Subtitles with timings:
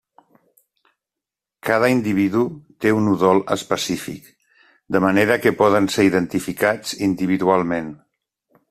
[1.67, 2.41] Cada individu
[2.85, 4.33] té un udol específic,
[4.97, 7.97] de manera que poden ser identificats individualment.